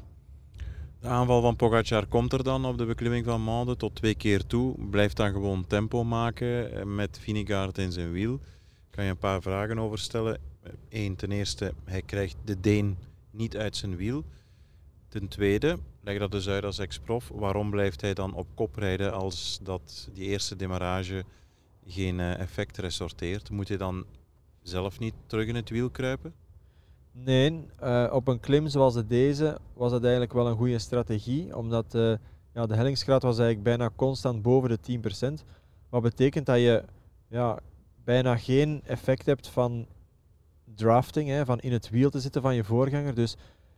De 1.00 1.08
aanval 1.08 1.40
van 1.40 1.56
Pogacar 1.56 2.06
komt 2.06 2.32
er 2.32 2.44
dan 2.44 2.64
op 2.64 2.78
de 2.78 2.84
beklimming 2.84 3.24
van 3.24 3.42
Mande 3.42 3.76
tot 3.76 3.94
twee 3.94 4.14
keer 4.14 4.46
toe. 4.46 4.74
Blijft 4.90 5.16
dan 5.16 5.32
gewoon 5.32 5.66
tempo 5.66 6.04
maken 6.04 6.94
met 6.94 7.18
Vinegaard 7.18 7.78
in 7.78 7.92
zijn 7.92 8.12
wiel 8.12 8.40
kan 8.94 9.04
je 9.04 9.10
een 9.10 9.16
paar 9.16 9.42
vragen 9.42 9.78
over 9.78 9.98
stellen. 9.98 10.38
Eén, 10.88 11.16
ten 11.16 11.32
eerste, 11.32 11.72
hij 11.84 12.02
krijgt 12.02 12.36
de 12.44 12.60
Deen 12.60 12.96
niet 13.30 13.56
uit 13.56 13.76
zijn 13.76 13.96
wiel. 13.96 14.24
Ten 15.08 15.28
tweede, 15.28 15.78
leg 16.00 16.18
dat 16.18 16.30
dus 16.30 16.48
uit 16.48 16.64
als 16.64 16.78
ex-prof, 16.78 17.30
waarom 17.34 17.70
blijft 17.70 18.00
hij 18.00 18.14
dan 18.14 18.34
op 18.34 18.46
kop 18.54 18.76
rijden 18.76 19.12
als 19.12 19.58
dat 19.62 20.08
die 20.12 20.24
eerste 20.24 20.56
demarrage 20.56 21.24
geen 21.86 22.20
effect 22.20 22.76
resorteert? 22.76 23.50
Moet 23.50 23.68
hij 23.68 23.76
dan 23.76 24.04
zelf 24.62 24.98
niet 24.98 25.14
terug 25.26 25.46
in 25.46 25.54
het 25.54 25.70
wiel 25.70 25.90
kruipen? 25.90 26.34
Nee, 27.12 27.66
uh, 27.82 28.10
op 28.12 28.28
een 28.28 28.40
klim 28.40 28.68
zoals 28.68 28.94
de 28.94 29.06
deze 29.06 29.58
was 29.72 29.90
dat 29.90 30.02
eigenlijk 30.02 30.32
wel 30.32 30.46
een 30.46 30.56
goede 30.56 30.78
strategie, 30.78 31.56
omdat 31.56 31.94
uh, 31.94 32.14
ja, 32.52 32.66
de 32.66 32.74
hellingsgraad 32.74 33.22
was 33.22 33.38
eigenlijk 33.38 33.78
bijna 33.78 33.90
constant 33.96 34.42
boven 34.42 34.68
de 34.68 35.00
10%. 35.40 35.44
Wat 35.88 36.02
betekent 36.02 36.46
dat 36.46 36.56
je 36.56 36.84
ja, 37.28 37.58
bijna 38.04 38.36
geen 38.36 38.82
effect 38.84 39.26
hebt 39.26 39.48
van 39.48 39.86
drafting, 40.74 41.28
hè, 41.28 41.44
van 41.44 41.60
in 41.60 41.72
het 41.72 41.90
wiel 41.90 42.10
te 42.10 42.20
zitten 42.20 42.42
van 42.42 42.54
je 42.54 42.64
voorganger. 42.64 43.14
Dus 43.14 43.36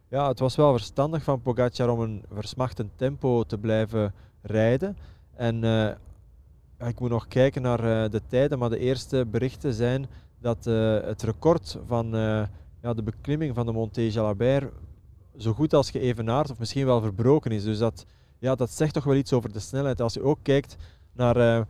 ja, 0.08 0.28
het 0.28 0.38
was 0.38 0.56
wel 0.56 0.72
verstandig 0.72 1.22
van 1.22 1.42
Pogacar 1.42 1.88
om 1.88 2.00
een 2.00 2.24
versmachtend 2.32 2.90
tempo 2.96 3.44
te 3.44 3.58
blijven 3.58 4.14
rijden. 4.42 4.96
En 5.34 5.64
uh, 5.64 5.90
ik 6.88 7.00
moet 7.00 7.10
nog 7.10 7.28
kijken 7.28 7.62
naar 7.62 7.84
uh, 7.84 8.10
de 8.10 8.20
tijden, 8.26 8.58
maar 8.58 8.70
de 8.70 8.78
eerste 8.78 9.26
berichten 9.26 9.74
zijn 9.74 10.06
dat 10.38 10.66
uh, 10.66 11.00
het 11.00 11.22
record 11.22 11.78
van 11.86 12.06
ja, 12.82 12.94
de 12.94 13.02
beklimming 13.02 13.54
van 13.54 13.66
de 13.66 13.72
Monté 13.72 14.00
Jalabert 14.00 14.72
zo 15.36 15.52
goed 15.52 15.74
als 15.74 15.90
geëvenaard 15.90 16.50
of 16.50 16.58
misschien 16.58 16.86
wel 16.86 17.00
verbroken 17.00 17.50
is. 17.50 17.64
Dus 17.64 17.78
dat, 17.78 18.06
ja, 18.38 18.54
dat 18.54 18.70
zegt 18.70 18.94
toch 18.94 19.04
wel 19.04 19.14
iets 19.14 19.32
over 19.32 19.52
de 19.52 19.60
snelheid. 19.60 20.00
Als 20.00 20.14
je 20.14 20.22
ook 20.22 20.38
kijkt 20.42 20.76
naar 21.12 21.66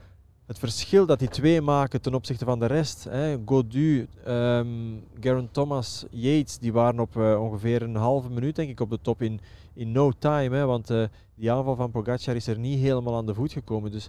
het 0.47 0.59
verschil 0.59 1.07
dat 1.07 1.19
die 1.19 1.29
twee 1.29 1.61
maken 1.61 2.01
ten 2.01 2.15
opzichte 2.15 2.45
van 2.45 2.59
de 2.59 2.67
rest. 2.67 3.05
Hè. 3.05 3.37
Godu, 3.45 4.09
um, 4.27 5.05
Garen 5.21 5.51
Thomas, 5.51 6.05
Yates, 6.11 6.59
die 6.59 6.73
waren 6.73 7.01
op 7.01 7.17
uh, 7.17 7.43
ongeveer 7.43 7.83
een 7.83 7.95
halve 7.95 8.31
minuut 8.31 8.57
denk 8.57 8.71
ik 8.71 8.81
op 8.81 8.91
de 8.91 8.99
top 9.03 9.23
in, 9.23 9.41
in 9.75 9.93
no 9.93 10.11
time. 10.19 10.57
Hè, 10.57 10.65
want 10.65 10.91
uh, 10.91 11.05
die 11.35 11.53
aanval 11.53 11.77
van 11.77 11.91
Pogacar 11.91 12.37
is 12.37 12.47
er 12.47 12.59
niet 12.59 12.79
helemaal 12.79 13.17
aan 13.17 13.27
de 13.27 13.35
voet 13.35 13.53
gekomen. 13.53 13.91
Dus 13.91 14.09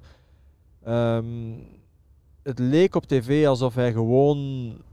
um, 0.88 1.66
het 2.44 2.60
leek 2.60 2.96
op 2.96 3.06
tv 3.06 3.48
alsof 3.48 3.76
hij 3.76 3.92
gewoon 3.92 4.38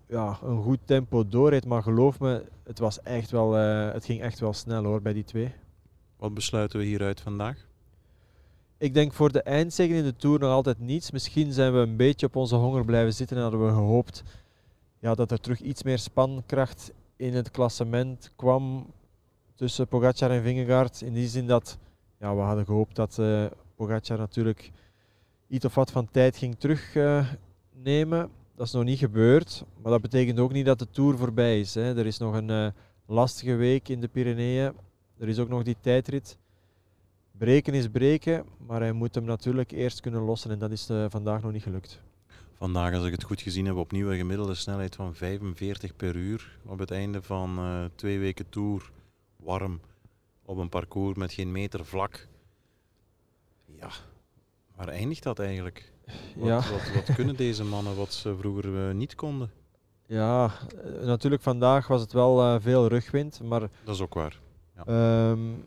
ja, 0.09 0.39
een 0.43 0.63
goed 0.63 0.81
tempo 0.85 1.29
doorreed. 1.29 1.67
Maar 1.67 1.83
geloof 1.83 2.21
me, 2.21 2.45
het, 2.63 2.79
was 2.79 3.03
echt 3.03 3.31
wel, 3.31 3.59
uh, 3.59 3.93
het 3.93 4.05
ging 4.05 4.21
echt 4.21 4.41
wel 4.41 4.53
snel 4.53 4.85
hoor 4.85 5.03
bij 5.03 5.13
die 5.13 5.25
twee. 5.25 5.53
Wat 6.17 6.35
besluiten 6.35 6.79
we 6.79 6.85
hieruit 6.85 7.21
vandaag? 7.21 7.67
Ik 8.85 8.95
denk 8.95 9.12
voor 9.12 9.33
de 9.33 9.43
eindzegen 9.43 9.97
in 9.97 10.05
de 10.05 10.17
Tour 10.17 10.38
nog 10.38 10.50
altijd 10.50 10.79
niets. 10.79 11.11
Misschien 11.11 11.53
zijn 11.53 11.73
we 11.73 11.79
een 11.79 11.97
beetje 11.97 12.26
op 12.26 12.37
onze 12.37 12.55
honger 12.55 12.85
blijven 12.85 13.14
zitten 13.14 13.37
en 13.37 13.43
hadden 13.43 13.67
we 13.67 13.73
gehoopt 13.73 14.23
ja, 14.99 15.14
dat 15.14 15.31
er 15.31 15.41
terug 15.41 15.61
iets 15.61 15.83
meer 15.83 15.99
spankracht 15.99 16.93
in 17.17 17.35
het 17.35 17.50
klassement 17.50 18.31
kwam 18.37 18.87
tussen 19.55 19.88
Pogacar 19.88 20.31
en 20.31 20.43
Vingegaard. 20.43 21.03
In 21.03 21.12
die 21.12 21.29
zin 21.29 21.47
dat 21.47 21.79
ja, 22.19 22.35
we 22.35 22.41
hadden 22.41 22.64
gehoopt 22.64 22.97
dat 22.97 23.17
uh, 23.21 23.45
Pogacar 23.75 24.19
natuurlijk 24.19 24.73
iets 25.49 25.64
of 25.64 25.75
wat 25.75 25.91
van 25.91 26.09
tijd 26.11 26.37
ging 26.37 26.57
terugnemen. 26.59 28.19
Uh, 28.19 28.25
dat 28.55 28.67
is 28.67 28.73
nog 28.73 28.85
niet 28.85 28.99
gebeurd, 28.99 29.64
maar 29.83 29.93
dat 29.93 30.03
betekent 30.03 30.38
ook 30.38 30.53
niet 30.53 30.67
dat 30.67 30.79
de 30.79 30.91
Tour 30.91 31.17
voorbij 31.17 31.61
is. 31.61 31.75
Hè. 31.75 31.99
Er 31.99 32.07
is 32.07 32.19
nog 32.19 32.35
een 32.35 32.50
uh, 32.50 32.67
lastige 33.07 33.55
week 33.55 33.88
in 33.88 34.00
de 34.00 34.09
Pyreneeën. 34.09 34.73
Er 35.19 35.29
is 35.29 35.38
ook 35.38 35.49
nog 35.49 35.62
die 35.62 35.76
tijdrit. 35.81 36.37
Breken 37.38 37.75
is 37.75 37.88
breken, 37.88 38.45
maar 38.67 38.81
hij 38.81 38.93
moet 38.93 39.14
hem 39.14 39.25
natuurlijk 39.25 39.71
eerst 39.71 40.00
kunnen 40.00 40.23
lossen 40.23 40.50
en 40.50 40.59
dat 40.59 40.71
is 40.71 40.91
uh, 40.91 41.05
vandaag 41.09 41.43
nog 41.43 41.53
niet 41.53 41.62
gelukt. 41.62 42.00
Vandaag, 42.53 42.95
als 42.95 43.05
ik 43.05 43.12
het 43.12 43.23
goed 43.23 43.41
gezien 43.41 43.67
heb, 43.67 43.76
opnieuw 43.76 44.11
een 44.11 44.17
gemiddelde 44.17 44.55
snelheid 44.55 44.95
van 44.95 45.14
45 45.14 45.97
per 45.97 46.17
uur. 46.17 46.59
Op 46.67 46.79
het 46.79 46.91
einde 46.91 47.23
van 47.23 47.59
uh, 47.59 47.85
twee 47.95 48.19
weken 48.19 48.49
tour, 48.49 48.91
warm, 49.37 49.81
op 50.45 50.57
een 50.57 50.69
parcours 50.69 51.17
met 51.17 51.33
geen 51.33 51.53
meter 51.53 51.85
vlak. 51.85 52.29
Ja, 53.64 53.91
waar 54.76 54.88
eindigt 54.88 55.23
dat 55.23 55.38
eigenlijk? 55.38 55.93
Wat, 56.37 56.47
ja. 56.47 56.55
wat, 56.55 56.93
wat 56.95 57.14
kunnen 57.17 57.37
deze 57.37 57.64
mannen 57.64 57.97
wat 57.97 58.12
ze 58.12 58.37
vroeger 58.37 58.88
uh, 58.88 58.95
niet 58.95 59.14
konden? 59.14 59.50
Ja, 60.07 60.50
natuurlijk 61.03 61.43
vandaag 61.43 61.87
was 61.87 62.00
het 62.00 62.12
wel 62.12 62.61
veel 62.61 62.88
rugwind, 62.88 63.41
maar... 63.43 63.61
Dat 63.61 63.95
is 63.95 64.00
ook 64.00 64.14
waar. 64.14 64.41
Ja. 64.76 65.31
Um, 65.31 65.64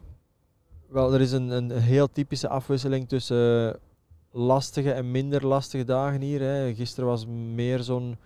wel, 0.89 1.13
er 1.13 1.22
is 1.22 1.32
een, 1.32 1.50
een 1.50 1.72
heel 1.72 2.12
typische 2.12 2.50
afwisseling 2.50 3.08
tussen 3.08 3.79
lastige 4.32 4.91
en 4.91 5.12
minder 5.12 5.48
lastige 5.48 5.84
dagen 5.84 6.22
hier. 6.22 6.41
Hè. 6.41 6.74
Gisteren 6.74 7.10
was 7.10 7.25
meer 7.53 7.79
zo'n, 7.84 8.17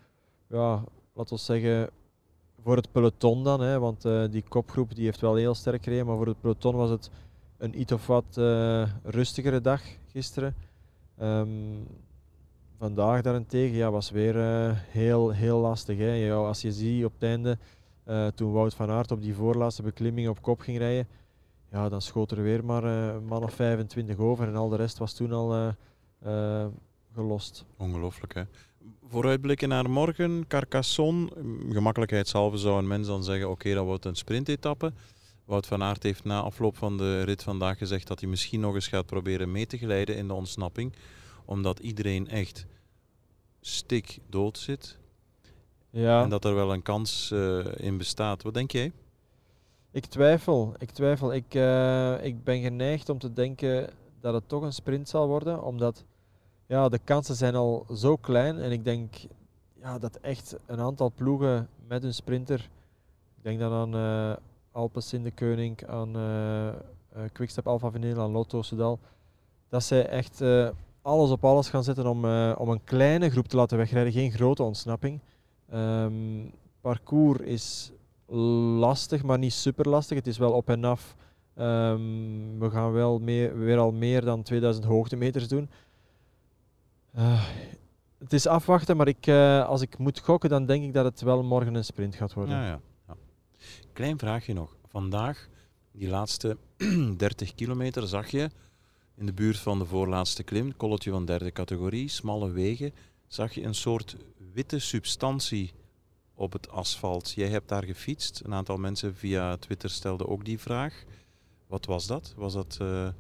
ja, 0.49 0.83
laten 1.13 1.35
we 1.35 1.41
zeggen, 1.41 1.89
voor 2.63 2.75
het 2.75 2.91
peloton 2.91 3.43
dan. 3.43 3.61
Hè, 3.61 3.79
want 3.79 4.05
uh, 4.05 4.23
die 4.31 4.43
kopgroep 4.47 4.95
die 4.95 5.05
heeft 5.05 5.21
wel 5.21 5.35
heel 5.35 5.55
sterk 5.55 5.83
gereden, 5.83 6.05
maar 6.05 6.17
voor 6.17 6.27
het 6.27 6.41
peloton 6.41 6.75
was 6.75 6.89
het 6.89 7.09
een 7.57 7.79
iets 7.79 7.91
of 7.91 8.07
wat 8.07 8.35
uh, 8.37 8.89
rustigere 9.03 9.61
dag 9.61 9.81
gisteren. 10.07 10.55
Um, 11.21 11.87
vandaag 12.77 13.21
daarentegen 13.21 13.77
ja, 13.77 13.91
was 13.91 14.11
weer 14.11 14.35
uh, 14.35 14.71
heel, 14.75 15.29
heel 15.29 15.59
lastig. 15.59 15.97
Hè. 15.97 16.33
Als 16.33 16.61
je 16.61 16.71
ziet 16.71 17.05
op 17.05 17.13
het 17.13 17.23
einde, 17.23 17.57
toen 18.35 18.51
Wout 18.51 18.73
van 18.73 18.89
Aert 18.89 19.11
op 19.11 19.21
die 19.21 19.35
voorlaatste 19.35 19.81
beklimming 19.81 20.29
op 20.29 20.41
kop 20.41 20.59
ging 20.59 20.77
rijden, 20.77 21.07
ja, 21.71 21.89
dan 21.89 22.01
schoot 22.01 22.31
er 22.31 22.41
weer 22.41 22.65
maar 22.65 22.83
uh, 22.83 23.19
man 23.27 23.43
of 23.43 23.53
25 23.53 24.17
over 24.17 24.47
en 24.47 24.55
al 24.55 24.69
de 24.69 24.75
rest 24.75 24.97
was 24.97 25.13
toen 25.13 25.31
al 25.31 25.55
uh, 25.55 25.67
uh, 26.25 26.65
gelost. 27.13 27.65
Ongelooflijk 27.77 28.33
hè. 28.33 28.43
Vooruitblikken 29.07 29.69
naar 29.69 29.89
morgen, 29.89 30.47
Carcassonne. 30.47 31.29
Gemakkelijkheidshalve 31.69 32.57
zou 32.57 32.77
een 32.77 32.87
mens 32.87 33.07
dan 33.07 33.23
zeggen, 33.23 33.45
oké, 33.45 33.53
okay, 33.53 33.73
dat 33.73 33.85
wordt 33.85 34.05
een 34.05 34.15
sprintetappe. 34.15 34.93
Wout 35.45 35.67
van 35.67 35.83
Aert 35.83 36.03
heeft 36.03 36.23
na 36.23 36.41
afloop 36.41 36.77
van 36.77 36.97
de 36.97 37.21
rit 37.21 37.43
vandaag 37.43 37.77
gezegd 37.77 38.07
dat 38.07 38.19
hij 38.19 38.29
misschien 38.29 38.59
nog 38.59 38.75
eens 38.75 38.87
gaat 38.87 39.05
proberen 39.05 39.51
mee 39.51 39.65
te 39.65 39.77
glijden 39.77 40.15
in 40.15 40.27
de 40.27 40.33
ontsnapping. 40.33 40.93
Omdat 41.45 41.79
iedereen 41.79 42.27
echt 42.27 42.65
stik 43.61 44.19
dood 44.29 44.57
zit. 44.57 44.97
Ja. 45.89 46.23
En 46.23 46.29
dat 46.29 46.45
er 46.45 46.55
wel 46.55 46.73
een 46.73 46.81
kans 46.81 47.31
in 47.75 47.97
bestaat. 47.97 48.43
Wat 48.43 48.53
denk 48.53 48.71
jij? 48.71 48.91
Ik 49.93 50.05
twijfel. 50.05 50.73
Ik 50.77 50.89
twijfel. 50.89 51.33
Ik, 51.33 51.53
uh, 51.53 52.23
ik 52.23 52.43
ben 52.43 52.61
geneigd 52.61 53.09
om 53.09 53.17
te 53.17 53.33
denken 53.33 53.89
dat 54.19 54.33
het 54.33 54.49
toch 54.49 54.61
een 54.61 54.73
sprint 54.73 55.09
zal 55.09 55.27
worden, 55.27 55.63
omdat 55.63 56.03
ja, 56.65 56.89
de 56.89 56.99
kansen 57.03 57.35
zijn 57.35 57.55
al 57.55 57.85
zo 57.95 58.15
klein. 58.15 58.59
En 58.59 58.71
ik 58.71 58.83
denk 58.83 59.15
ja, 59.81 59.99
dat 59.99 60.15
echt 60.15 60.57
een 60.65 60.79
aantal 60.79 61.11
ploegen 61.15 61.69
met 61.87 62.03
een 62.03 62.13
sprinter, 62.13 62.69
ik 63.37 63.43
denk 63.43 63.59
dan 63.59 63.71
aan 63.71 63.95
uh, 63.95 64.35
Alpecin 64.71 65.23
de 65.23 65.31
Koning, 65.31 65.87
aan 65.87 66.17
uh, 66.17 66.69
Quickstep 67.31 67.67
Alpha 67.67 67.91
Vinyl, 67.91 68.19
aan 68.19 68.31
Lotto 68.31 68.61
Soudal, 68.61 68.99
dat 69.69 69.83
zij 69.83 70.07
echt 70.07 70.43
alles 71.01 71.29
op 71.29 71.45
alles 71.45 71.69
gaan 71.69 71.83
zetten 71.83 72.07
om, 72.07 72.25
om 72.55 72.69
een 72.69 72.83
kleine 72.83 73.29
groep 73.29 73.47
te 73.47 73.55
laten 73.55 73.77
wegrijden, 73.77 74.13
geen 74.13 74.31
grote 74.31 74.63
ontsnapping. 74.63 75.19
Um, 75.73 76.51
parcours 76.81 77.39
is 77.39 77.91
lastig, 78.37 79.23
maar 79.23 79.37
niet 79.37 79.53
super 79.53 79.89
lastig. 79.89 80.17
Het 80.17 80.27
is 80.27 80.37
wel 80.37 80.51
op 80.51 80.69
en 80.69 80.83
af. 80.83 81.15
Um, 81.55 82.59
we 82.59 82.69
gaan 82.69 82.91
wel 82.91 83.23
weer 83.23 83.77
al 83.77 83.91
meer 83.91 84.21
dan 84.21 84.43
2000 84.43 84.85
hoogtemeters 84.85 85.47
doen. 85.47 85.69
Uh, 87.17 87.43
het 88.19 88.33
is 88.33 88.47
afwachten, 88.47 88.97
maar 88.97 89.07
ik, 89.07 89.27
uh, 89.27 89.67
als 89.67 89.81
ik 89.81 89.97
moet 89.97 90.19
gokken, 90.19 90.49
dan 90.49 90.65
denk 90.65 90.83
ik 90.83 90.93
dat 90.93 91.05
het 91.05 91.21
wel 91.21 91.43
morgen 91.43 91.75
een 91.75 91.85
sprint 91.85 92.15
gaat 92.15 92.33
worden. 92.33 92.55
Ja, 92.55 92.65
ja. 92.65 92.79
ja. 93.07 93.15
Klein 93.93 94.19
vraagje 94.19 94.53
nog. 94.53 94.75
Vandaag, 94.87 95.47
die 95.91 96.09
laatste 96.09 96.57
30 97.17 97.55
kilometer, 97.55 98.07
zag 98.07 98.27
je 98.27 98.49
in 99.15 99.25
de 99.25 99.33
buurt 99.33 99.57
van 99.57 99.79
de 99.79 99.85
voorlaatste 99.85 100.43
klim, 100.43 100.77
kolletje 100.77 101.11
van 101.11 101.25
derde 101.25 101.51
categorie, 101.51 102.07
smalle 102.07 102.51
wegen, 102.51 102.93
zag 103.27 103.53
je 103.53 103.63
een 103.63 103.75
soort 103.75 104.15
witte 104.53 104.79
substantie 104.79 105.71
op 106.41 106.53
het 106.53 106.69
asfalt. 106.69 107.31
Jij 107.31 107.47
hebt 107.47 107.69
daar 107.69 107.83
gefietst. 107.83 108.41
Een 108.45 108.53
aantal 108.53 108.77
mensen 108.77 109.15
via 109.15 109.57
Twitter 109.57 109.89
stelden 109.89 110.27
ook 110.27 110.45
die 110.45 110.59
vraag. 110.59 111.03
Wat 111.67 111.85
was 111.85 112.07
dat? 112.07 112.33
Was 112.37 112.53
dat 112.53 112.77
uh, 112.81 113.03
een 113.03 113.13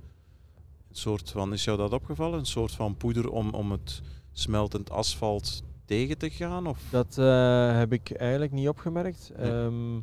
soort 0.91 1.29
van, 1.29 1.53
is 1.53 1.63
jou 1.63 1.77
dat 1.77 1.93
opgevallen? 1.93 2.39
Een 2.39 2.45
soort 2.45 2.71
van 2.71 2.97
poeder 2.97 3.29
om, 3.29 3.49
om 3.49 3.71
het 3.71 4.01
smeltend 4.31 4.89
asfalt 4.89 5.63
tegen 5.85 6.17
te 6.17 6.29
gaan? 6.29 6.67
Of? 6.67 6.79
Dat 6.89 7.17
uh, 7.19 7.77
heb 7.77 7.93
ik 7.93 8.11
eigenlijk 8.11 8.51
niet 8.51 8.67
opgemerkt. 8.67 9.31
Nee. 9.37 9.51
Um, 9.51 9.97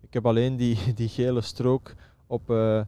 ik 0.00 0.12
heb 0.12 0.26
alleen 0.26 0.56
die, 0.56 0.78
die 0.94 1.08
gele 1.08 1.40
strook 1.40 1.94
op, 2.26 2.50
uh, 2.50 2.80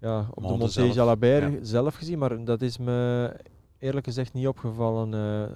ja, 0.00 0.28
op 0.34 0.42
de 0.42 0.56
Monté 0.56 0.82
Jalabert 0.82 1.52
ja. 1.52 1.58
zelf 1.62 1.94
gezien, 1.94 2.18
maar 2.18 2.44
dat 2.44 2.62
is 2.62 2.78
me 2.78 3.30
eerlijk 3.78 4.06
gezegd 4.06 4.32
niet 4.32 4.46
opgevallen 4.46 5.12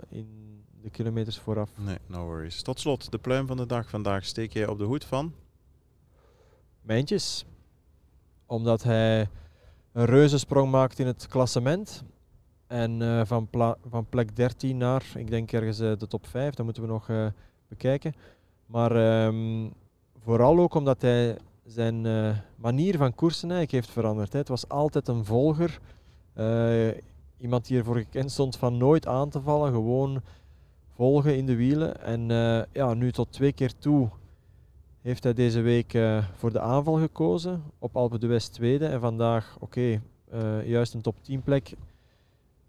in 0.08 0.48
de 0.82 0.90
kilometers 0.90 1.38
vooraf. 1.38 1.70
Nee, 1.76 1.98
no 2.06 2.24
worries. 2.24 2.62
Tot 2.62 2.80
slot, 2.80 3.10
de 3.10 3.18
pluim 3.18 3.46
van 3.46 3.56
de 3.56 3.66
dag 3.66 3.88
vandaag 3.88 4.24
steek 4.24 4.52
jij 4.52 4.66
op 4.66 4.78
de 4.78 4.84
hoed 4.84 5.04
van? 5.04 5.32
Mijntjes. 6.82 7.44
Omdat 8.46 8.82
hij 8.82 9.28
een 9.92 10.04
reuzensprong 10.04 10.70
maakt 10.70 10.98
in 10.98 11.06
het 11.06 11.26
klassement. 11.26 12.04
En 12.66 13.00
uh, 13.00 13.24
van, 13.24 13.48
van 13.88 14.06
plek 14.08 14.36
13 14.36 14.76
naar, 14.76 15.04
ik 15.14 15.30
denk 15.30 15.52
ergens 15.52 15.80
uh, 15.80 15.92
de 15.98 16.06
top 16.06 16.26
5, 16.26 16.54
dat 16.54 16.64
moeten 16.64 16.82
we 16.82 16.88
nog 16.88 17.08
uh, 17.08 17.26
bekijken. 17.68 18.14
Maar 18.66 19.24
um, 19.26 19.72
vooral 20.18 20.58
ook 20.58 20.74
omdat 20.74 21.02
hij 21.02 21.38
zijn 21.64 22.02
manier 22.56 22.96
van 22.96 23.14
koersen 23.14 23.50
eigenlijk 23.50 23.84
heeft 23.84 23.98
veranderd. 23.98 24.32
Hè. 24.32 24.38
Het 24.38 24.48
was 24.48 24.68
altijd 24.68 25.08
een 25.08 25.24
volger. 25.24 25.80
iemand 27.38 27.66
die 27.66 27.78
ervoor 27.78 27.96
gekend 27.96 28.30
stond 28.30 28.56
van 28.56 28.76
nooit 28.76 29.06
aan 29.06 29.28
te 29.28 29.40
vallen, 29.40 29.72
gewoon 29.72 30.22
volgen 30.98 31.36
in 31.36 31.46
de 31.46 31.56
wielen. 31.56 32.02
En 32.02 32.30
uh, 32.30 32.62
ja, 32.72 32.94
nu 32.94 33.12
tot 33.12 33.32
twee 33.32 33.52
keer 33.52 33.78
toe 33.78 34.08
heeft 35.00 35.22
hij 35.22 35.34
deze 35.34 35.60
week 35.60 35.94
eh, 35.94 36.24
voor 36.34 36.52
de 36.52 36.60
aanval 36.60 36.94
gekozen. 36.94 37.62
Op 37.78 37.96
Alpe 37.96 38.18
d'Huez 38.18 38.46
tweede. 38.46 38.86
En 38.86 39.00
vandaag, 39.00 39.56
oké, 39.60 40.02
eh, 40.30 40.68
juist 40.68 40.94
een 40.94 41.00
top 41.00 41.22
10 41.22 41.42
plek. 41.42 41.72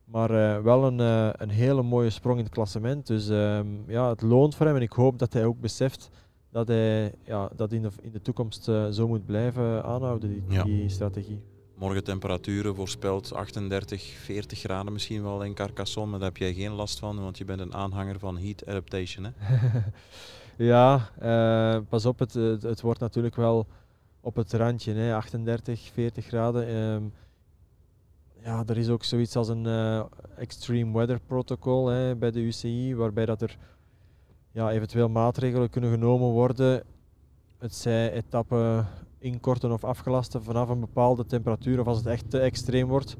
Maar 0.05 0.29
eh, 0.29 0.61
wel 0.61 0.83
een, 0.85 0.99
een 1.41 1.49
hele 1.49 1.81
mooie 1.81 2.09
sprong 2.09 2.37
in 2.37 2.43
het 2.43 2.53
klassement. 2.53 3.07
Dus 3.07 3.29
ehm, 3.29 3.67
ja, 3.87 4.09
het 4.09 4.21
loont 4.21 4.55
voor 4.55 4.65
hem. 4.65 4.75
En 4.75 4.81
ik 4.81 4.91
hoop 4.91 5.19
dat 5.19 5.33
hij 5.33 5.45
ook 5.45 5.59
beseft 5.59 6.09
dat 6.51 6.67
hij 6.67 7.13
ja, 7.23 7.49
dat 7.55 7.71
in 7.71 7.81
de, 7.81 7.89
in 8.01 8.11
de 8.11 8.21
toekomst 8.21 8.63
zo 8.91 9.07
moet 9.07 9.25
blijven 9.25 9.83
aanhouden, 9.83 10.29
die, 10.29 10.63
die 10.63 10.89
strategie. 10.89 11.41
Morgen 11.79 12.03
temperaturen 12.03 12.75
voorspeld 12.75 13.33
38, 13.33 14.03
40 14.03 14.59
graden 14.59 14.93
misschien 14.93 15.23
wel 15.23 15.43
in 15.43 15.53
Carcassonne. 15.53 16.09
Maar 16.09 16.19
daar 16.19 16.27
heb 16.27 16.37
jij 16.37 16.53
geen 16.53 16.71
last 16.71 16.99
van, 16.99 17.21
want 17.21 17.37
je 17.37 17.45
bent 17.45 17.59
een 17.59 17.73
aanhanger 17.73 18.19
van 18.19 18.37
heat 18.37 18.65
adaptation. 18.65 19.25
Hè? 19.25 19.31
ja, 20.71 21.09
uh, 21.21 21.81
pas 21.89 22.05
op, 22.05 22.19
het, 22.19 22.33
het, 22.33 22.81
wordt 22.81 22.99
natuurlijk 22.99 23.35
wel 23.35 23.67
op 24.21 24.35
het 24.35 24.53
randje, 24.53 24.93
hè, 24.93 25.15
38, 25.15 25.89
40 25.93 26.25
graden. 26.25 26.75
Um, 26.75 27.13
ja, 28.43 28.63
er 28.67 28.77
is 28.77 28.89
ook 28.89 29.03
zoiets 29.03 29.35
als 29.35 29.47
een 29.47 29.65
uh, 29.65 30.03
extreme 30.37 30.97
weather 30.97 31.19
protocol 31.27 31.87
hè, 31.87 32.15
bij 32.15 32.31
de 32.31 32.39
UCI, 32.39 32.95
waarbij 32.95 33.25
dat 33.25 33.41
er 33.41 33.57
ja, 34.51 34.71
eventueel 34.71 35.09
maatregelen 35.09 35.69
kunnen 35.69 35.91
genomen 35.91 36.29
worden. 36.29 36.83
Het 37.57 37.75
zij 37.75 38.11
etappen 38.11 38.87
inkorten 39.19 39.71
of 39.71 39.83
afgelasten 39.83 40.43
vanaf 40.43 40.69
een 40.69 40.79
bepaalde 40.79 41.25
temperatuur 41.25 41.79
of 41.79 41.87
als 41.87 41.97
het 41.97 42.07
echt 42.07 42.29
te 42.29 42.39
extreem 42.39 42.87
wordt. 42.87 43.15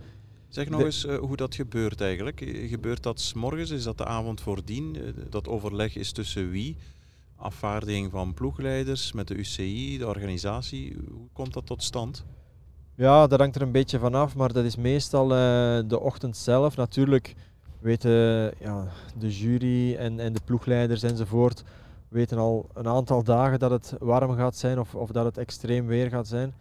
Zeg 0.48 0.70
nog 0.70 0.82
eens 0.82 1.06
uh, 1.06 1.18
hoe 1.18 1.36
dat 1.36 1.56
gebeurt 1.56 2.01
eigenlijk. 2.01 2.44
Gebeurt 2.70 3.03
dat 3.03 3.20
s 3.20 3.34
morgens? 3.34 3.70
Is 3.70 3.84
dat 3.84 3.98
de 3.98 4.06
avond 4.06 4.41
voordien? 4.41 4.98
Dat 5.29 5.48
overleg 5.48 5.96
is 5.96 6.12
tussen 6.12 6.50
wie? 6.50 6.77
afvaardiging 7.39 8.12
van 8.12 8.34
ploegleiders 8.34 9.12
met 9.12 9.27
de 9.27 9.36
UCI, 9.36 9.98
de 9.98 10.08
organisatie. 10.08 10.96
Hoe 11.12 11.27
komt 11.34 11.53
dat 11.53 11.65
tot 11.65 11.84
stand? 11.84 12.25
Ja, 12.96 13.27
dat 13.27 13.39
hangt 13.39 13.56
er 13.56 13.62
een 13.62 13.72
beetje 13.72 14.00
vanaf, 14.00 14.36
maar 14.36 14.53
dat 14.53 14.65
is 14.65 14.75
meestal 14.75 15.24
uh, 15.24 15.79
de 15.88 16.00
ochtend 16.00 16.38
zelf. 16.38 16.75
Natuurlijk 16.75 17.36
weten 17.79 18.12
ja, 18.60 18.88
de 19.18 19.32
jury 19.38 19.96
en, 19.96 20.20
en 20.20 20.34
de 20.34 20.41
ploegleiders 20.46 21.03
enzovoort 21.03 21.63
weten 22.10 22.38
al 22.38 22.70
een 22.74 22.88
aantal 22.88 23.24
dagen 23.24 23.60
dat 23.60 23.72
het 23.72 23.96
warm 24.00 24.36
gaat 24.36 24.56
zijn 24.56 24.80
of, 24.80 24.96
of 24.96 25.12
dat 25.12 25.25
het 25.25 25.38
extreem 25.38 25.86
weer 25.86 26.10
gaat 26.10 26.28
zijn. 26.28 26.54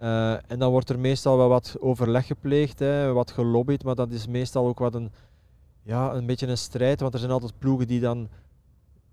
Uh, 0.00 0.32
en 0.32 0.58
dan 0.58 0.70
wordt 0.70 0.88
er 0.88 0.98
meestal 0.98 1.36
wel 1.36 1.48
wat 1.48 1.76
overleg 1.80 2.26
gepleegd, 2.26 2.78
hè, 2.78 3.12
wat 3.12 3.30
gelobbyd, 3.30 3.84
maar 3.84 3.94
dat 3.94 4.10
is 4.10 4.26
meestal 4.26 4.66
ook 4.66 4.78
wat 4.78 4.94
een, 4.94 5.10
ja, 5.82 6.14
een 6.14 6.26
beetje 6.26 6.46
een 6.46 6.58
strijd, 6.58 7.00
want 7.00 7.14
er 7.14 7.20
zijn 7.20 7.32
altijd 7.32 7.58
ploegen 7.58 7.86
die 7.86 8.00
dan 8.00 8.28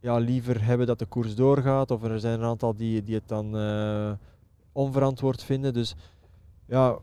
ja, 0.02 0.18
liever 0.18 0.64
hebben 0.64 0.88
dat 0.88 1.00
de 1.00 1.06
koers 1.06 1.36
doorgaat. 1.36 1.92
Of 1.92 2.04
er 2.04 2.20
zijn 2.20 2.40
een 2.40 2.46
aantal 2.46 2.76
die, 2.76 3.04
die 3.04 3.16
het 3.16 3.28
dan 3.28 3.56
uh, 3.56 4.12
onverantwoord 4.72 5.44
vinden. 5.44 5.74
Dus 5.74 5.96
ja, 6.66 6.98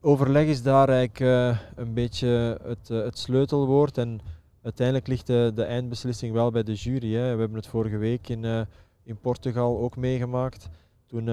overleg 0.00 0.46
is 0.46 0.62
daar 0.62 0.88
eigenlijk 0.88 1.20
uh, 1.20 1.58
een 1.74 1.94
beetje 1.94 2.60
het, 2.62 2.88
het 2.88 3.18
sleutelwoord. 3.18 3.98
En 3.98 4.20
uiteindelijk 4.64 5.06
ligt 5.06 5.26
de, 5.26 5.52
de, 5.54 5.64
eindbeslissing 5.64 6.32
wel 6.32 6.50
bij 6.50 6.62
de 6.62 6.74
jury. 6.74 7.14
Hè. 7.14 7.34
We 7.34 7.40
hebben 7.40 7.54
het 7.54 7.66
vorige 7.66 7.96
week 7.96 8.28
in, 8.28 8.66
in 9.02 9.16
Portugal 9.20 9.78
ook 9.78 9.96
meegemaakt. 9.96 10.68
Toen 11.06 11.24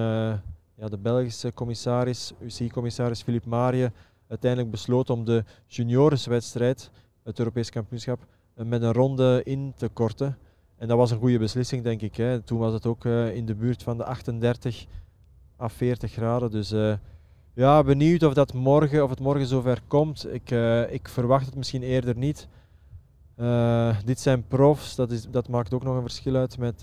ja, 0.82 0.88
de 0.90 0.98
Belgische 0.98 1.54
commissaris, 1.54 2.34
UCI-commissaris 2.40 3.22
Philippe 3.22 3.50
Marie, 3.50 3.90
uiteindelijk 4.28 4.72
besloot 4.72 5.10
om 5.10 5.26
de 5.26 5.44
juniorswedstrijd, 5.68 6.92
het 7.24 7.40
Europees 7.40 7.70
kampioenschap, 7.70 8.26
met 8.56 8.82
een 8.82 8.94
ronde 8.94 9.42
in 9.44 9.74
te 9.76 9.88
korten. 9.88 10.38
En 10.78 10.88
dat 10.88 10.98
was 10.98 11.12
een 11.12 11.20
goede 11.20 11.40
beslissing, 11.40 11.84
denk 11.84 12.02
ik. 12.02 12.16
Hè. 12.16 12.42
Toen 12.42 12.60
was 12.60 12.74
het 12.74 12.86
ook 12.86 13.06
in 13.06 13.46
de 13.46 13.56
buurt 13.56 13.84
van 13.84 13.98
de 13.98 14.04
38 14.04 14.86
à 15.60 15.70
40 15.70 16.12
graden. 16.12 16.52
Dus 16.52 16.74
ja, 17.54 17.84
benieuwd 17.84 18.24
of, 18.24 18.34
dat 18.34 18.54
morgen, 18.54 19.04
of 19.04 19.10
het 19.10 19.20
morgen 19.20 19.48
zover 19.48 19.82
komt. 19.88 20.34
Ik, 20.34 20.52
ik 20.90 21.08
verwacht 21.08 21.46
het 21.46 21.56
misschien 21.56 21.84
eerder 21.84 22.18
niet. 22.18 22.48
Dit 24.06 24.20
zijn 24.20 24.48
profs, 24.48 24.96
dat, 24.96 25.12
is, 25.12 25.30
dat 25.30 25.48
maakt 25.48 25.74
ook 25.74 25.84
nog 25.84 25.96
een 25.96 26.02
verschil 26.02 26.36
uit 26.36 26.58
met, 26.58 26.82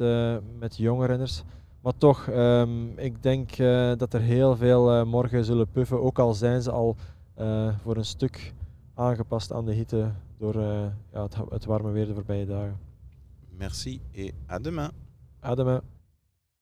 met 0.59 0.77
jonge 0.77 1.07
renners. 1.07 1.43
Maar 1.81 1.97
toch, 1.97 2.27
um, 2.27 2.99
ik 2.99 3.23
denk 3.23 3.57
dat 3.99 4.15
er 4.15 4.21
heel 4.21 4.57
veel 4.57 5.07
morgen 5.07 5.45
zullen 5.45 5.71
puffen. 5.71 6.03
Ook 6.03 6.19
al 6.19 6.35
zijn 6.35 6.63
ze 6.63 6.71
al 6.71 6.97
voor 7.83 7.97
een 7.97 8.05
stuk 8.05 8.55
aangepast 8.95 9.53
aan 9.53 9.65
de 9.65 9.73
hitte 9.73 10.11
door 10.39 10.61
ja, 11.13 11.23
het, 11.23 11.37
het 11.49 11.65
warme 11.65 11.91
weer 11.91 12.07
de 12.07 12.15
voorbije 12.15 12.47
dagen. 12.47 12.79
Merci 13.59 14.01
et 14.13 14.33
à 14.51 14.59
demain. 14.59 14.91
À 15.41 15.55
demain. 15.55 15.98